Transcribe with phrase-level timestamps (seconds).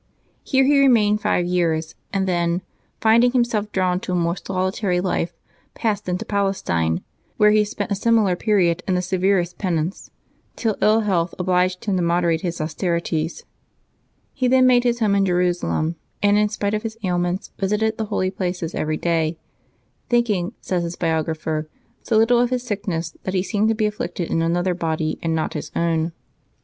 [0.43, 2.63] Here he remained five years, and then,
[3.01, 5.37] finding himself drawn to a more soli tary life,
[5.75, 7.03] passed into Palestine,
[7.37, 10.09] where he spent a similar period in the severest penance,
[10.55, 13.43] till ill health obliged him to moderate his austerities.
[14.33, 17.99] He then made his home in Jeru salem, and in spite of his ailments visited
[17.99, 19.37] the Holy Places every day;
[20.09, 21.69] thinking, says his biographer,
[22.01, 25.35] so little of his sickness that he seemed to be afflicted in another body, and
[25.35, 26.11] not bis own.